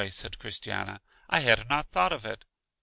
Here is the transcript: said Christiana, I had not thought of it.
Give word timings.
said 0.09 0.39
Christiana, 0.39 0.99
I 1.29 1.41
had 1.41 1.69
not 1.69 1.91
thought 1.91 2.11
of 2.11 2.25
it. 2.25 2.43